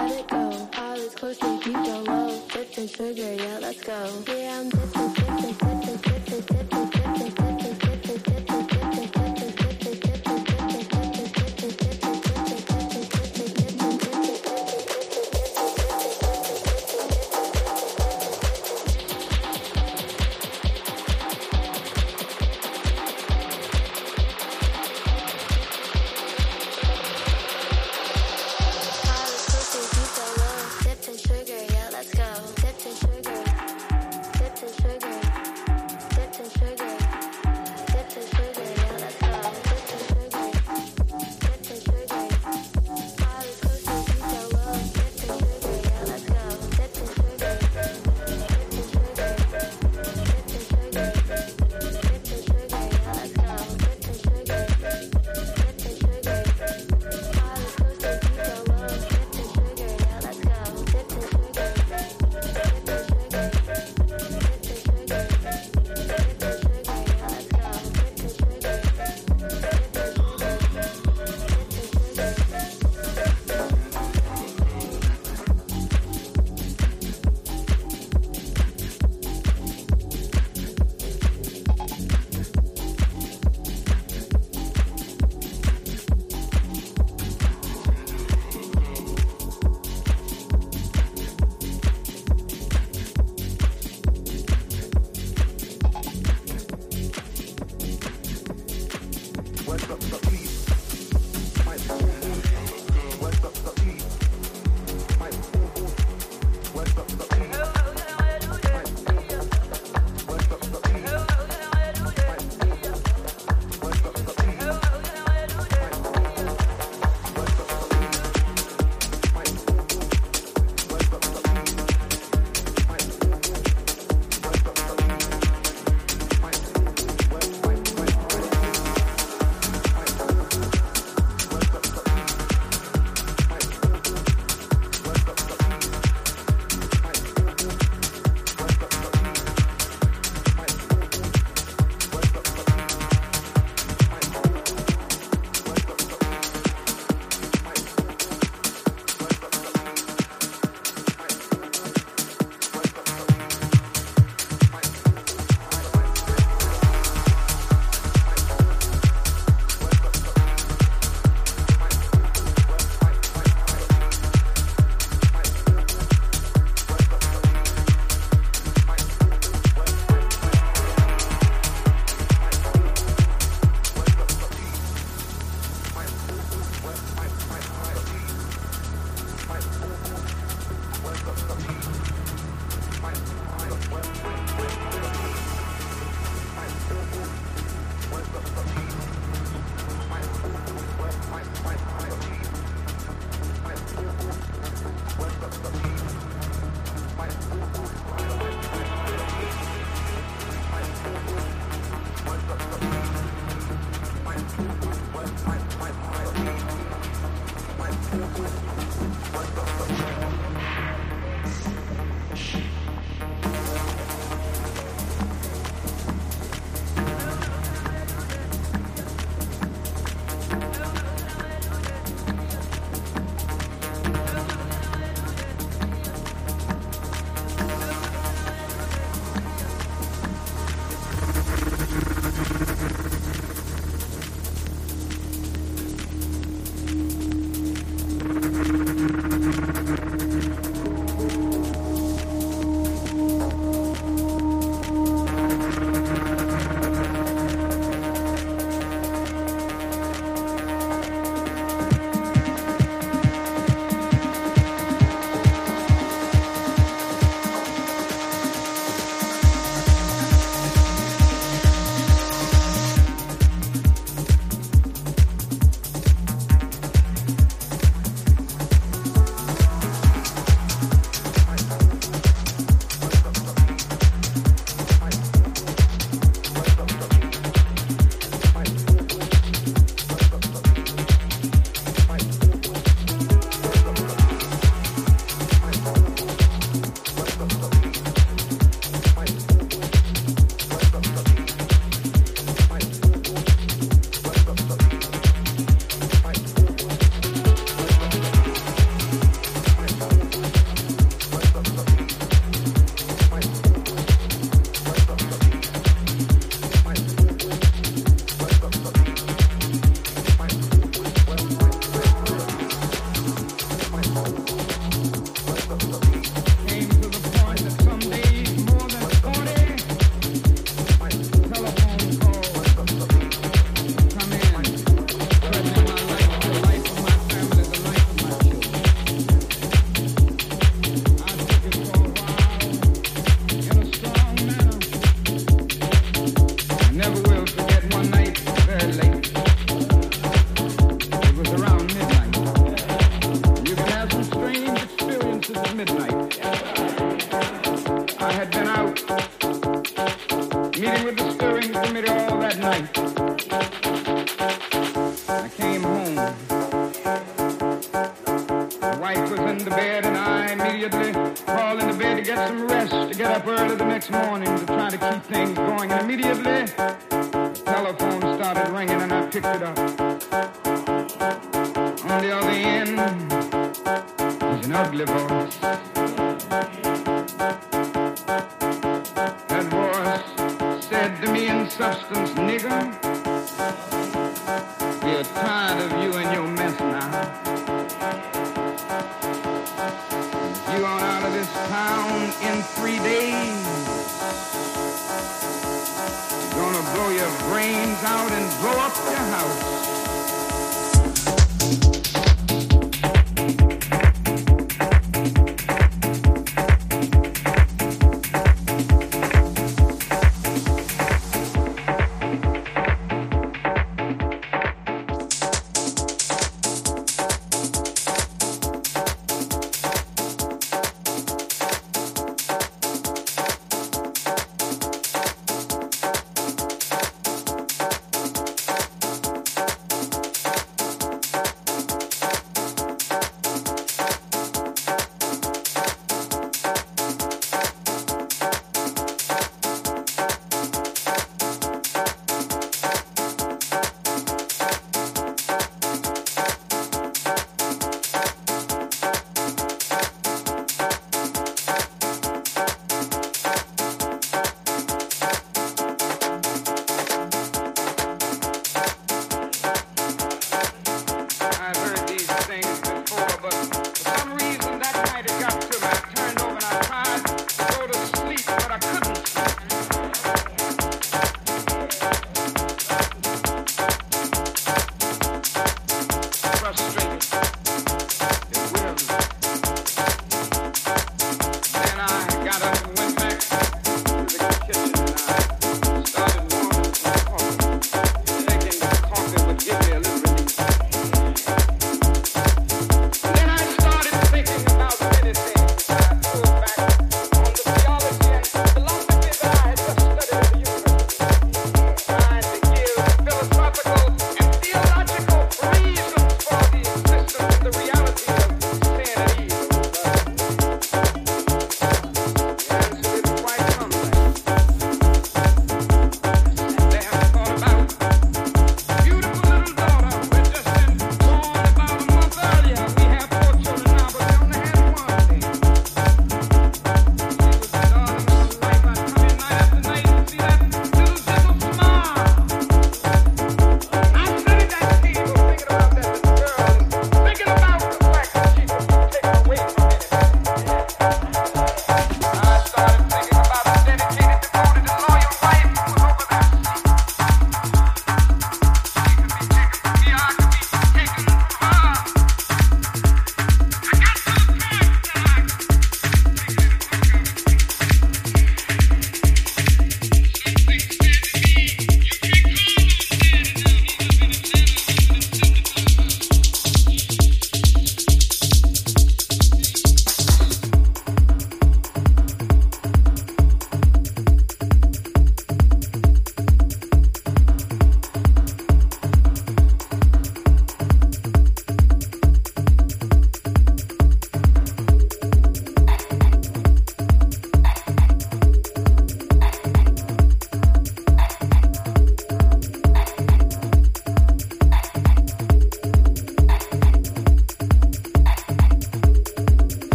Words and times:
let 0.00 0.20
it 0.20 0.28
go. 0.28 0.68
All 0.78 0.92
was 0.92 1.14
close 1.14 1.42
and 1.42 1.66
you 1.66 1.72
don't 1.72 2.04
know. 2.04 2.42
Dipped 2.52 2.78
and 2.78 2.90
sugar, 2.90 3.34
yeah, 3.34 3.58
let's 3.60 3.82
go. 3.82 3.98
Yeah, 4.28 4.60
I'm 4.60 4.68
dipping, 4.70 5.12
dipping, 5.14 5.52
dipping, 5.52 5.96
dipping. 5.96 6.19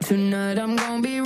Tonight 0.00 0.58
I'm 0.58 0.76
gonna 0.76 1.02
be 1.02 1.17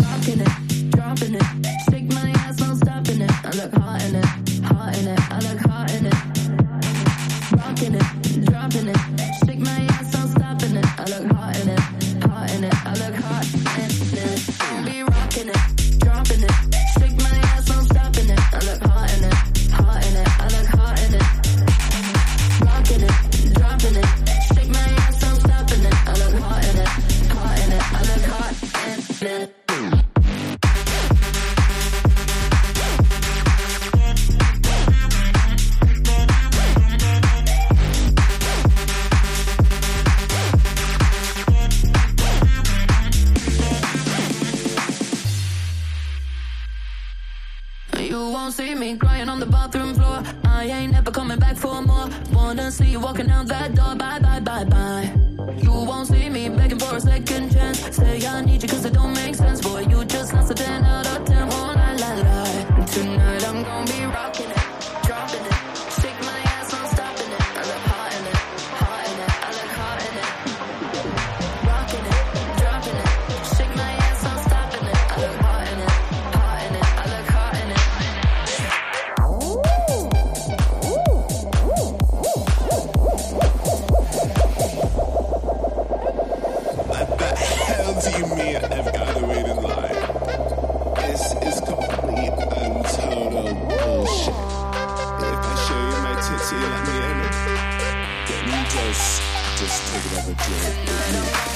Oh 100.25 101.52